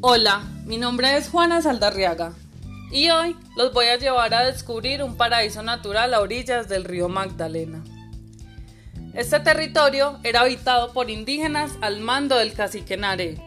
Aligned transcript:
Hola, 0.00 0.42
mi 0.64 0.76
nombre 0.76 1.16
es 1.16 1.28
Juana 1.28 1.60
Saldarriaga 1.60 2.32
y 2.92 3.10
hoy 3.10 3.36
los 3.56 3.72
voy 3.72 3.86
a 3.86 3.98
llevar 3.98 4.32
a 4.32 4.44
descubrir 4.44 5.02
un 5.02 5.16
paraíso 5.16 5.60
natural 5.64 6.14
a 6.14 6.20
orillas 6.20 6.68
del 6.68 6.84
río 6.84 7.08
Magdalena. 7.08 7.82
Este 9.14 9.40
territorio 9.40 10.20
era 10.22 10.42
habitado 10.42 10.92
por 10.92 11.10
indígenas 11.10 11.72
al 11.80 11.98
mando 11.98 12.36
del 12.36 12.52
cacique 12.52 12.96
Nare, 12.96 13.42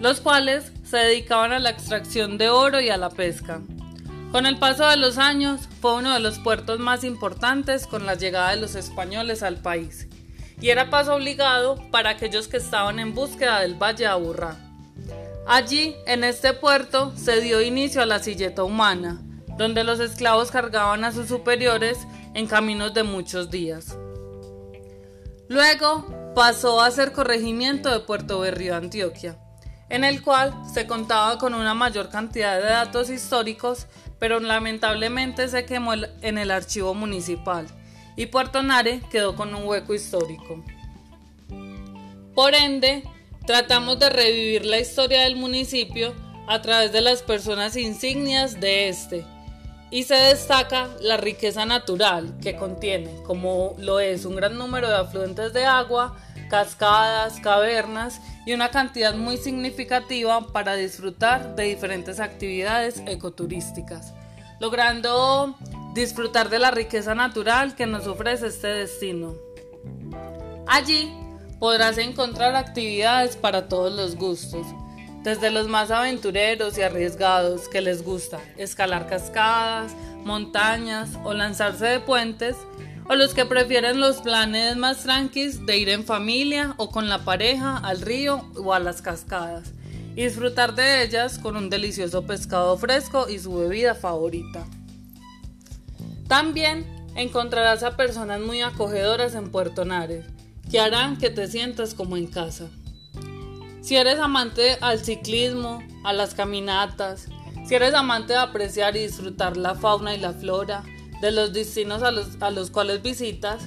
los 0.00 0.22
cuales 0.22 0.72
se 0.84 0.96
dedicaban 0.96 1.52
a 1.52 1.58
la 1.58 1.68
extracción 1.68 2.38
de 2.38 2.48
oro 2.48 2.80
y 2.80 2.88
a 2.88 2.96
la 2.96 3.10
pesca. 3.10 3.60
Con 4.32 4.46
el 4.46 4.58
paso 4.58 4.88
de 4.88 4.96
los 4.96 5.18
años 5.18 5.68
fue 5.82 5.96
uno 5.96 6.14
de 6.14 6.20
los 6.20 6.38
puertos 6.38 6.78
más 6.78 7.04
importantes 7.04 7.86
con 7.86 8.06
la 8.06 8.14
llegada 8.14 8.52
de 8.52 8.56
los 8.56 8.74
españoles 8.74 9.42
al 9.42 9.56
país 9.56 10.08
y 10.62 10.70
era 10.70 10.88
paso 10.88 11.16
obligado 11.16 11.76
para 11.90 12.08
aquellos 12.08 12.48
que 12.48 12.56
estaban 12.56 13.00
en 13.00 13.14
búsqueda 13.14 13.60
del 13.60 13.74
Valle 13.74 14.04
de 14.04 14.06
Aburrá. 14.06 14.69
Allí, 15.46 15.96
en 16.06 16.24
este 16.24 16.52
puerto, 16.52 17.12
se 17.16 17.40
dio 17.40 17.60
inicio 17.60 18.02
a 18.02 18.06
la 18.06 18.20
silleta 18.20 18.62
humana, 18.62 19.20
donde 19.56 19.84
los 19.84 20.00
esclavos 20.00 20.50
cargaban 20.50 21.04
a 21.04 21.12
sus 21.12 21.28
superiores 21.28 21.98
en 22.34 22.46
caminos 22.46 22.94
de 22.94 23.02
muchos 23.02 23.50
días. 23.50 23.96
Luego 25.48 26.32
pasó 26.34 26.80
a 26.80 26.90
ser 26.90 27.12
corregimiento 27.12 27.90
de 27.90 28.00
Puerto 28.00 28.40
Berrío, 28.40 28.76
Antioquia, 28.76 29.38
en 29.88 30.04
el 30.04 30.22
cual 30.22 30.54
se 30.72 30.86
contaba 30.86 31.38
con 31.38 31.54
una 31.54 31.74
mayor 31.74 32.08
cantidad 32.08 32.56
de 32.60 32.68
datos 32.68 33.10
históricos, 33.10 33.86
pero 34.18 34.38
lamentablemente 34.38 35.48
se 35.48 35.64
quemó 35.64 35.94
en 35.94 36.38
el 36.38 36.50
archivo 36.50 36.94
municipal 36.94 37.66
y 38.20 38.26
Puerto 38.26 38.62
Nare 38.62 39.00
quedó 39.10 39.34
con 39.34 39.54
un 39.54 39.66
hueco 39.66 39.94
histórico. 39.94 40.62
Por 42.34 42.54
ende, 42.54 43.02
tratamos 43.46 43.98
de 43.98 44.10
revivir 44.10 44.66
la 44.66 44.78
historia 44.78 45.22
del 45.22 45.36
municipio 45.36 46.14
a 46.46 46.60
través 46.62 46.92
de 46.92 47.00
las 47.00 47.22
personas 47.22 47.76
insignias 47.76 48.60
de 48.60 48.88
este, 48.88 49.24
y 49.90 50.04
se 50.04 50.14
destaca 50.14 50.88
la 51.00 51.16
riqueza 51.16 51.66
natural 51.66 52.34
que 52.40 52.56
contiene, 52.56 53.22
como 53.24 53.74
lo 53.78 53.98
es 53.98 54.24
un 54.24 54.36
gran 54.36 54.56
número 54.56 54.88
de 54.88 54.96
afluentes 54.96 55.52
de 55.52 55.64
agua, 55.64 56.16
cascadas, 56.48 57.40
cavernas 57.40 58.20
y 58.46 58.52
una 58.52 58.70
cantidad 58.70 59.14
muy 59.14 59.36
significativa 59.36 60.40
para 60.52 60.74
disfrutar 60.74 61.56
de 61.56 61.64
diferentes 61.64 62.20
actividades 62.20 63.02
ecoturísticas, 63.06 64.14
logrando 64.60 65.56
disfrutar 65.94 66.50
de 66.50 66.60
la 66.60 66.70
riqueza 66.70 67.14
natural 67.14 67.74
que 67.74 67.86
nos 67.86 68.06
ofrece 68.06 68.46
este 68.46 68.68
destino. 68.68 69.34
Allí 70.68 71.12
podrás 71.60 71.98
encontrar 71.98 72.56
actividades 72.56 73.36
para 73.36 73.68
todos 73.68 73.92
los 73.92 74.16
gustos, 74.16 74.66
desde 75.22 75.50
los 75.50 75.68
más 75.68 75.90
aventureros 75.90 76.78
y 76.78 76.82
arriesgados 76.82 77.68
que 77.68 77.82
les 77.82 78.02
gusta 78.02 78.40
escalar 78.56 79.06
cascadas, 79.06 79.94
montañas 80.24 81.10
o 81.22 81.34
lanzarse 81.34 81.84
de 81.84 82.00
puentes, 82.00 82.56
o 83.08 83.14
los 83.14 83.34
que 83.34 83.44
prefieren 83.44 84.00
los 84.00 84.22
planes 84.22 84.76
más 84.76 85.02
tranquilos 85.02 85.66
de 85.66 85.76
ir 85.76 85.90
en 85.90 86.04
familia 86.04 86.74
o 86.78 86.90
con 86.90 87.08
la 87.08 87.24
pareja 87.24 87.76
al 87.76 88.00
río 88.00 88.50
o 88.56 88.72
a 88.72 88.78
las 88.78 89.02
cascadas 89.02 89.74
y 90.16 90.24
disfrutar 90.24 90.74
de 90.74 91.02
ellas 91.02 91.38
con 91.38 91.56
un 91.56 91.68
delicioso 91.68 92.26
pescado 92.26 92.78
fresco 92.78 93.28
y 93.28 93.38
su 93.38 93.54
bebida 93.54 93.94
favorita. 93.94 94.64
También 96.26 96.86
encontrarás 97.16 97.82
a 97.82 97.96
personas 97.96 98.40
muy 98.40 98.62
acogedoras 98.62 99.34
en 99.34 99.50
Puerto 99.50 99.84
Nares, 99.84 100.24
que 100.70 100.78
harán 100.78 101.16
que 101.16 101.30
te 101.30 101.48
sientas 101.48 101.94
como 101.94 102.16
en 102.16 102.26
casa. 102.26 102.68
Si 103.80 103.96
eres 103.96 104.18
amante 104.18 104.78
al 104.80 105.00
ciclismo, 105.00 105.82
a 106.04 106.12
las 106.12 106.34
caminatas, 106.34 107.26
si 107.66 107.74
eres 107.74 107.94
amante 107.94 108.34
de 108.34 108.38
apreciar 108.38 108.96
y 108.96 109.00
disfrutar 109.00 109.56
la 109.56 109.74
fauna 109.74 110.14
y 110.14 110.18
la 110.18 110.32
flora 110.32 110.84
de 111.20 111.32
los 111.32 111.52
destinos 111.52 112.02
a 112.02 112.10
los, 112.10 112.40
a 112.40 112.50
los 112.50 112.70
cuales 112.70 113.02
visitas, 113.02 113.62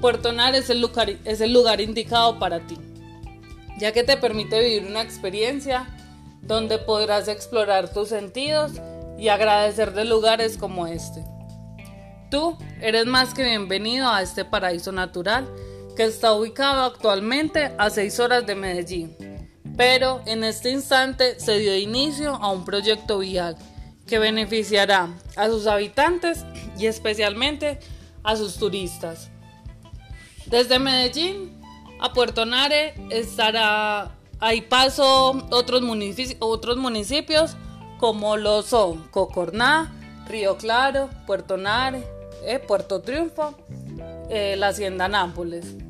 Puerto 0.00 0.32
Nares 0.32 0.64
es 0.64 0.70
el, 0.70 0.80
lugar, 0.80 1.10
es 1.24 1.40
el 1.40 1.52
lugar 1.52 1.80
indicado 1.80 2.38
para 2.38 2.60
ti, 2.60 2.76
ya 3.78 3.92
que 3.92 4.04
te 4.04 4.16
permite 4.16 4.60
vivir 4.60 4.88
una 4.88 5.02
experiencia 5.02 5.86
donde 6.40 6.78
podrás 6.78 7.28
explorar 7.28 7.92
tus 7.92 8.08
sentidos 8.08 8.72
y 9.18 9.28
agradecer 9.28 9.92
de 9.92 10.04
lugares 10.04 10.56
como 10.56 10.86
este. 10.86 11.24
Tú 12.30 12.56
eres 12.80 13.06
más 13.06 13.34
que 13.34 13.42
bienvenido 13.42 14.08
a 14.08 14.22
este 14.22 14.44
paraíso 14.44 14.92
natural 14.92 15.48
que 15.98 16.04
está 16.04 16.32
ubicado 16.32 16.82
actualmente 16.82 17.72
a 17.76 17.90
6 17.90 18.20
horas 18.20 18.46
de 18.46 18.54
Medellín. 18.54 19.16
Pero 19.76 20.22
en 20.26 20.44
este 20.44 20.70
instante 20.70 21.40
se 21.40 21.58
dio 21.58 21.76
inicio 21.76 22.36
a 22.36 22.52
un 22.52 22.64
proyecto 22.64 23.18
vial 23.18 23.56
que 24.06 24.20
beneficiará 24.20 25.08
a 25.34 25.48
sus 25.48 25.66
habitantes 25.66 26.44
y 26.78 26.86
especialmente 26.86 27.80
a 28.22 28.36
sus 28.36 28.58
turistas. 28.58 29.28
Desde 30.46 30.78
Medellín 30.78 31.60
a 31.98 32.12
Puerto 32.12 32.46
Nare 32.46 32.94
estará 33.10 34.12
ahí 34.38 34.60
paso 34.60 35.48
otros 35.50 35.82
municipios, 35.82 36.36
otros 36.38 36.76
municipios 36.76 37.56
como 37.98 38.36
lo 38.36 38.62
son 38.62 39.08
Cocorná, 39.08 39.92
Río 40.28 40.58
Claro, 40.58 41.10
Puerto 41.26 41.56
Nare, 41.56 42.04
eh, 42.44 42.60
Puerto 42.60 43.00
Triunfo, 43.00 43.56
eh, 44.30 44.54
la 44.56 44.68
Hacienda 44.68 45.08
Nápoles. 45.08 45.87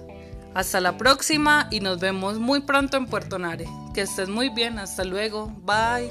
Hasta 0.54 0.80
la 0.80 0.96
próxima 0.96 1.68
y 1.70 1.80
nos 1.80 1.98
vemos 1.98 2.38
muy 2.38 2.60
pronto 2.60 2.96
en 2.96 3.06
Puerto 3.06 3.38
Nare. 3.38 3.66
Que 3.92 4.02
estés 4.02 4.28
muy 4.28 4.50
bien, 4.50 4.78
hasta 4.78 5.04
luego, 5.04 5.52
bye. 5.64 6.10